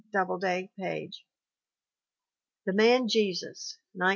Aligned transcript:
Doubleday, 0.11 0.71
Page. 0.79 1.25
The 2.65 2.73
Man 2.73 3.07
Jesus, 3.07 3.77
1915. 3.93 4.09